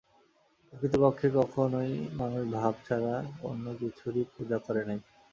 প্রকৃতপক্ষে 0.63 1.27
কখনই 1.37 1.91
মানুষ 2.13 2.43
ভাব 2.55 2.73
ছাড়া 2.85 3.15
অন্য 3.43 3.65
কিছুরই 3.79 4.23
পূজা 4.33 4.57
করে 4.65 4.81
নাই। 4.87 4.99